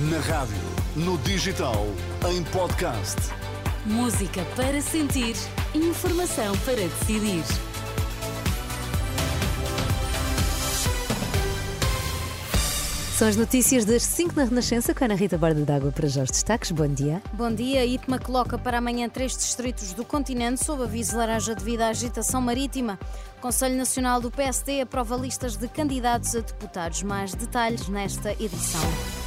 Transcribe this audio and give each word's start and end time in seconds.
Na 0.00 0.20
rádio, 0.20 0.54
no 0.94 1.18
digital, 1.18 1.84
em 2.30 2.44
podcast. 2.52 3.16
Música 3.84 4.44
para 4.54 4.80
sentir, 4.80 5.34
informação 5.74 6.56
para 6.58 6.76
decidir. 6.76 7.42
São 13.16 13.26
as 13.26 13.34
notícias 13.34 13.84
das 13.84 14.04
5 14.04 14.36
na 14.36 14.44
Renascença 14.44 14.94
com 14.94 15.02
a 15.02 15.06
Ana 15.06 15.16
Rita 15.16 15.36
Borda 15.36 15.64
d'Água 15.64 15.90
para 15.90 16.06
já 16.06 16.22
os 16.22 16.30
destaques. 16.30 16.70
Bom 16.70 16.86
dia. 16.86 17.20
Bom 17.32 17.52
dia. 17.52 17.84
IPMA 17.84 18.20
coloca 18.20 18.56
para 18.56 18.78
amanhã 18.78 19.08
três 19.08 19.36
distritos 19.36 19.92
do 19.94 20.04
continente 20.04 20.64
sob 20.64 20.84
aviso 20.84 21.16
laranja 21.16 21.56
devido 21.56 21.80
à 21.80 21.88
agitação 21.88 22.40
marítima. 22.40 22.96
O 23.38 23.40
Conselho 23.40 23.76
Nacional 23.76 24.20
do 24.20 24.30
PSD 24.30 24.80
aprova 24.80 25.16
listas 25.16 25.56
de 25.56 25.66
candidatos 25.66 26.36
a 26.36 26.38
deputados. 26.38 27.02
Mais 27.02 27.34
detalhes 27.34 27.88
nesta 27.88 28.30
edição. 28.40 29.17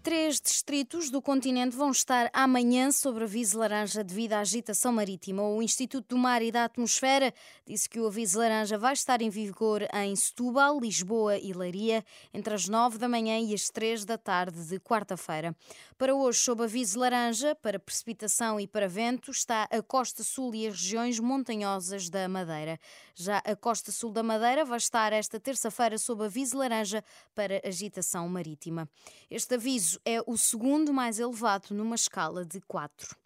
Três 0.00 0.40
distritos 0.40 1.10
do 1.10 1.20
continente 1.20 1.76
vão 1.76 1.90
estar 1.90 2.30
amanhã 2.32 2.90
sob 2.92 3.22
aviso 3.22 3.58
laranja 3.58 4.02
devido 4.04 4.34
à 4.34 4.40
agitação 4.40 4.92
marítima. 4.92 5.42
O 5.42 5.60
Instituto 5.60 6.10
do 6.10 6.16
Mar 6.16 6.40
e 6.40 6.52
da 6.52 6.64
Atmosfera 6.64 7.34
disse 7.66 7.88
que 7.88 7.98
o 7.98 8.06
aviso 8.06 8.38
laranja 8.38 8.78
vai 8.78 8.92
estar 8.92 9.20
em 9.20 9.28
vigor 9.28 9.82
em 9.92 10.14
Setúbal, 10.14 10.78
Lisboa 10.80 11.36
e 11.36 11.52
Leiria 11.52 12.04
entre 12.32 12.54
as 12.54 12.68
nove 12.68 12.96
da 12.96 13.08
manhã 13.08 13.38
e 13.40 13.52
as 13.52 13.68
três 13.68 14.04
da 14.04 14.16
tarde 14.16 14.64
de 14.66 14.78
quarta-feira. 14.78 15.54
Para 15.98 16.14
hoje, 16.14 16.38
sob 16.38 16.62
aviso 16.62 17.00
laranja 17.00 17.54
para 17.56 17.78
precipitação 17.78 18.58
e 18.60 18.68
para 18.68 18.88
vento, 18.88 19.30
está 19.32 19.64
a 19.64 19.82
costa 19.82 20.22
sul 20.22 20.54
e 20.54 20.66
as 20.68 20.74
regiões 20.80 21.18
montanhosas 21.18 22.08
da 22.08 22.28
Madeira. 22.28 22.78
Já 23.14 23.38
a 23.38 23.56
costa 23.56 23.90
sul 23.90 24.12
da 24.12 24.22
Madeira 24.22 24.64
vai 24.64 24.78
estar 24.78 25.12
esta 25.12 25.40
terça-feira 25.40 25.98
sob 25.98 26.24
aviso 26.24 26.56
laranja 26.56 27.02
para 27.34 27.60
agitação 27.64 28.28
marítima. 28.28 28.88
Este 29.28 29.56
aviso 29.56 29.97
é 30.04 30.22
o 30.26 30.36
segundo 30.36 30.92
mais 30.92 31.18
elevado 31.18 31.74
numa 31.74 31.94
escala 31.94 32.44
de 32.44 32.60
4. 32.60 33.16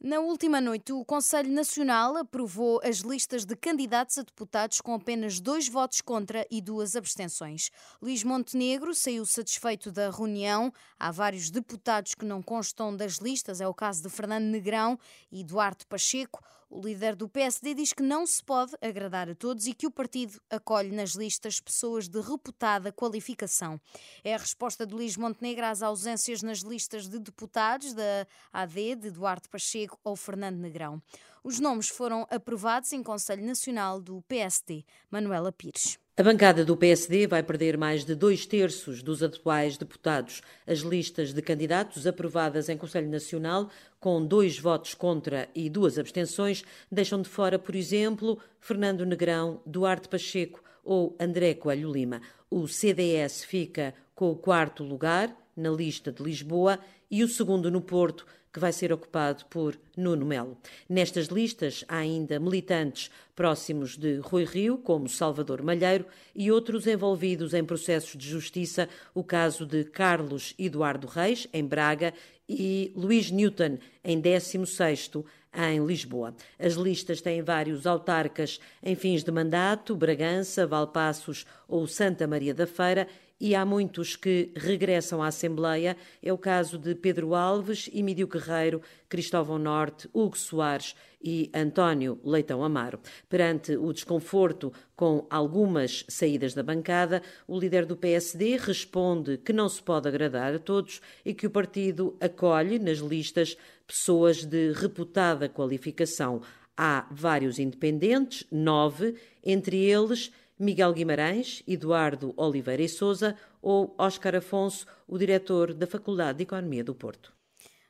Na 0.00 0.20
última 0.20 0.60
noite, 0.60 0.92
o 0.92 1.04
Conselho 1.04 1.50
Nacional 1.50 2.16
aprovou 2.16 2.80
as 2.84 2.98
listas 2.98 3.44
de 3.44 3.56
candidatos 3.56 4.16
a 4.16 4.22
deputados 4.22 4.80
com 4.80 4.94
apenas 4.94 5.40
dois 5.40 5.68
votos 5.68 6.00
contra 6.00 6.46
e 6.48 6.60
duas 6.60 6.94
abstenções. 6.94 7.70
Luís 8.00 8.22
Montenegro 8.22 8.94
saiu 8.94 9.26
satisfeito 9.26 9.90
da 9.90 10.08
reunião. 10.08 10.72
Há 11.00 11.10
vários 11.10 11.50
deputados 11.50 12.14
que 12.14 12.24
não 12.24 12.40
constam 12.40 12.96
das 12.96 13.14
listas, 13.14 13.60
é 13.60 13.66
o 13.66 13.74
caso 13.74 14.00
de 14.00 14.08
Fernando 14.08 14.44
Negrão 14.44 14.96
e 15.32 15.42
Duarte 15.42 15.84
Pacheco. 15.84 16.44
O 16.70 16.82
líder 16.82 17.16
do 17.16 17.30
PSD 17.30 17.72
diz 17.72 17.94
que 17.94 18.02
não 18.02 18.26
se 18.26 18.44
pode 18.44 18.74
agradar 18.82 19.26
a 19.30 19.34
todos 19.34 19.66
e 19.66 19.72
que 19.72 19.86
o 19.86 19.90
partido 19.90 20.38
acolhe 20.50 20.90
nas 20.90 21.12
listas 21.12 21.58
pessoas 21.58 22.08
de 22.08 22.20
reputada 22.20 22.92
qualificação. 22.92 23.80
É 24.22 24.34
a 24.34 24.38
resposta 24.38 24.86
de 24.86 24.92
Luís 24.92 25.16
Montenegro 25.16 25.64
às 25.64 25.80
ausências 25.80 26.42
nas 26.42 26.58
listas 26.58 27.08
de 27.08 27.18
deputados 27.18 27.94
da 27.94 28.26
AD, 28.52 28.96
de 28.96 29.10
Duarte 29.10 29.48
Pacheco 29.48 29.98
ou 30.04 30.14
Fernando 30.14 30.58
Negrão. 30.58 31.02
Os 31.42 31.60
nomes 31.60 31.88
foram 31.88 32.26
aprovados 32.30 32.92
em 32.92 33.02
Conselho 33.02 33.44
Nacional 33.44 34.00
do 34.00 34.22
PSD. 34.28 34.84
Manuela 35.10 35.52
Pires. 35.52 35.98
A 36.18 36.22
bancada 36.24 36.64
do 36.64 36.76
PSD 36.76 37.28
vai 37.28 37.44
perder 37.44 37.78
mais 37.78 38.04
de 38.04 38.12
dois 38.16 38.44
terços 38.44 39.04
dos 39.04 39.22
atuais 39.22 39.78
deputados. 39.78 40.42
As 40.66 40.80
listas 40.80 41.32
de 41.32 41.40
candidatos 41.40 42.08
aprovadas 42.08 42.68
em 42.68 42.76
Conselho 42.76 43.08
Nacional, 43.08 43.70
com 44.00 44.26
dois 44.26 44.58
votos 44.58 44.94
contra 44.94 45.48
e 45.54 45.70
duas 45.70 45.96
abstenções, 45.96 46.64
deixam 46.90 47.22
de 47.22 47.28
fora, 47.28 47.56
por 47.56 47.76
exemplo, 47.76 48.36
Fernando 48.58 49.06
Negrão, 49.06 49.60
Duarte 49.64 50.08
Pacheco 50.08 50.60
ou 50.82 51.16
André 51.20 51.54
Coelho 51.54 51.92
Lima. 51.92 52.20
O 52.50 52.66
CDS 52.66 53.44
fica 53.44 53.94
com 54.12 54.32
o 54.32 54.36
quarto 54.36 54.82
lugar 54.82 55.32
na 55.58 55.70
lista 55.70 56.12
de 56.12 56.22
Lisboa 56.22 56.78
e 57.10 57.22
o 57.24 57.28
segundo 57.28 57.70
no 57.70 57.80
Porto, 57.80 58.24
que 58.52 58.60
vai 58.60 58.72
ser 58.72 58.92
ocupado 58.92 59.44
por 59.46 59.78
Nuno 59.96 60.24
Melo. 60.24 60.56
Nestas 60.88 61.26
listas 61.26 61.84
há 61.86 61.98
ainda 61.98 62.40
militantes 62.40 63.10
próximos 63.34 63.96
de 63.96 64.16
Rui 64.18 64.44
Rio, 64.44 64.78
como 64.78 65.08
Salvador 65.08 65.62
Malheiro, 65.62 66.06
e 66.34 66.50
outros 66.50 66.86
envolvidos 66.86 67.54
em 67.54 67.64
processos 67.64 68.16
de 68.16 68.26
justiça, 68.26 68.88
o 69.14 69.22
caso 69.22 69.66
de 69.66 69.84
Carlos 69.84 70.54
Eduardo 70.58 71.06
Reis, 71.06 71.46
em 71.52 71.64
Braga, 71.64 72.14
e 72.48 72.92
Luís 72.96 73.30
Newton, 73.30 73.78
em 74.02 74.20
16º, 74.20 75.24
em 75.54 75.84
Lisboa. 75.84 76.34
As 76.58 76.74
listas 76.74 77.20
têm 77.20 77.42
vários 77.42 77.86
autarcas 77.86 78.58
em 78.82 78.94
fins 78.94 79.22
de 79.22 79.30
mandato, 79.30 79.94
Bragança, 79.94 80.66
Valpassos 80.66 81.44
ou 81.66 81.86
Santa 81.86 82.26
Maria 82.26 82.54
da 82.54 82.66
Feira, 82.66 83.06
e 83.40 83.54
há 83.54 83.64
muitos 83.64 84.16
que 84.16 84.50
regressam 84.56 85.22
à 85.22 85.28
Assembleia. 85.28 85.96
É 86.22 86.32
o 86.32 86.38
caso 86.38 86.78
de 86.78 86.94
Pedro 86.94 87.34
Alves, 87.34 87.88
Emílio 87.92 88.26
Guerreiro, 88.26 88.82
Cristóvão 89.08 89.58
Norte, 89.58 90.08
Hugo 90.12 90.36
Soares 90.36 90.94
e 91.22 91.50
António 91.54 92.20
Leitão 92.24 92.62
Amaro. 92.62 93.00
Perante 93.28 93.76
o 93.76 93.92
desconforto 93.92 94.72
com 94.94 95.26
algumas 95.30 96.04
saídas 96.08 96.54
da 96.54 96.62
bancada, 96.62 97.22
o 97.46 97.58
líder 97.58 97.86
do 97.86 97.96
PSD 97.96 98.56
responde 98.56 99.38
que 99.38 99.52
não 99.52 99.68
se 99.68 99.82
pode 99.82 100.08
agradar 100.08 100.54
a 100.54 100.58
todos 100.58 101.00
e 101.24 101.34
que 101.34 101.46
o 101.46 101.50
partido 101.50 102.16
acolhe 102.20 102.78
nas 102.78 102.98
listas 102.98 103.56
pessoas 103.86 104.44
de 104.44 104.72
reputada 104.72 105.48
qualificação. 105.48 106.42
Há 106.76 107.08
vários 107.10 107.58
independentes, 107.58 108.44
nove, 108.52 109.16
entre 109.44 109.76
eles 109.76 110.30
Miguel 110.58 110.92
Guimarães, 110.92 111.62
Eduardo 111.66 112.34
Oliveira 112.36 112.82
e 112.82 112.88
Souza 112.88 113.36
ou 113.62 113.94
Óscar 113.96 114.34
Afonso, 114.34 114.86
o 115.06 115.16
diretor 115.16 115.72
da 115.72 115.86
Faculdade 115.86 116.38
de 116.38 116.44
Economia 116.44 116.82
do 116.82 116.94
Porto. 116.94 117.32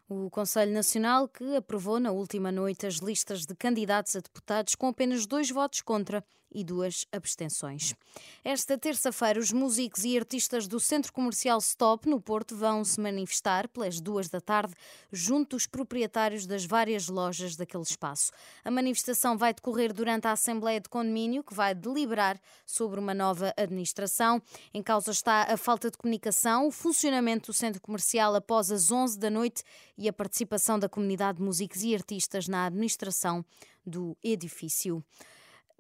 O 0.08 0.30
Conselho 0.30 0.72
Nacional 0.72 1.28
que 1.28 1.56
aprovou 1.56 2.00
na 2.00 2.10
última 2.10 2.50
noite 2.50 2.86
as 2.86 2.96
listas 2.96 3.44
de 3.44 3.54
candidatos 3.54 4.16
a 4.16 4.20
deputados 4.20 4.74
com 4.74 4.88
apenas 4.88 5.26
dois 5.26 5.50
votos 5.50 5.82
contra 5.82 6.24
e 6.52 6.64
duas 6.64 7.06
abstenções. 7.12 7.94
Esta 8.44 8.78
terça-feira, 8.78 9.38
os 9.38 9.52
músicos 9.52 10.04
e 10.04 10.16
artistas 10.16 10.66
do 10.66 10.80
Centro 10.80 11.12
Comercial 11.12 11.58
Stop, 11.58 12.08
no 12.08 12.20
Porto, 12.20 12.56
vão 12.56 12.84
se 12.84 13.00
manifestar 13.00 13.68
pelas 13.68 14.00
duas 14.00 14.28
da 14.28 14.40
tarde 14.40 14.74
junto 15.12 15.56
aos 15.56 15.66
proprietários 15.66 16.46
das 16.46 16.64
várias 16.64 17.08
lojas 17.08 17.56
daquele 17.56 17.82
espaço. 17.82 18.30
A 18.64 18.70
manifestação 18.70 19.36
vai 19.36 19.52
decorrer 19.52 19.92
durante 19.92 20.26
a 20.26 20.32
Assembleia 20.32 20.80
de 20.80 20.88
Condomínio, 20.88 21.44
que 21.44 21.54
vai 21.54 21.74
deliberar 21.74 22.40
sobre 22.66 22.98
uma 22.98 23.14
nova 23.14 23.52
administração. 23.56 24.42
Em 24.72 24.82
causa 24.82 25.10
está 25.10 25.42
a 25.42 25.56
falta 25.56 25.90
de 25.90 25.98
comunicação, 25.98 26.68
o 26.68 26.70
funcionamento 26.70 27.52
do 27.52 27.54
Centro 27.54 27.80
Comercial 27.80 28.34
após 28.34 28.70
as 28.70 28.90
11 28.90 29.18
da 29.18 29.30
noite 29.30 29.62
e 29.96 30.08
a 30.08 30.12
participação 30.12 30.78
da 30.78 30.88
comunidade 30.88 31.38
de 31.38 31.44
músicos 31.44 31.82
e 31.82 31.94
artistas 31.94 32.48
na 32.48 32.66
administração 32.66 33.44
do 33.84 34.16
edifício. 34.22 35.04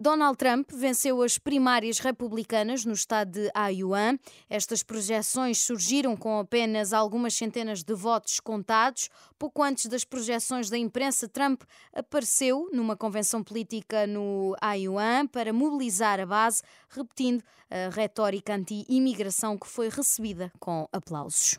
Donald 0.00 0.38
Trump 0.38 0.70
venceu 0.70 1.20
as 1.22 1.38
primárias 1.38 1.98
republicanas 1.98 2.84
no 2.84 2.92
estado 2.92 3.32
de 3.32 3.50
Iowa. 3.72 4.16
Estas 4.48 4.80
projeções 4.84 5.58
surgiram 5.58 6.16
com 6.16 6.38
apenas 6.38 6.92
algumas 6.92 7.34
centenas 7.34 7.82
de 7.82 7.94
votos 7.94 8.38
contados. 8.38 9.10
Pouco 9.36 9.60
antes 9.60 9.86
das 9.86 10.04
projeções 10.04 10.70
da 10.70 10.78
imprensa, 10.78 11.26
Trump 11.26 11.62
apareceu 11.92 12.70
numa 12.72 12.96
convenção 12.96 13.42
política 13.42 14.06
no 14.06 14.54
Iowa 14.76 15.28
para 15.32 15.52
mobilizar 15.52 16.20
a 16.20 16.26
base, 16.26 16.62
repetindo 16.90 17.42
a 17.68 17.90
retórica 17.90 18.54
anti-imigração 18.54 19.58
que 19.58 19.66
foi 19.66 19.88
recebida 19.88 20.52
com 20.60 20.88
aplausos. 20.92 21.58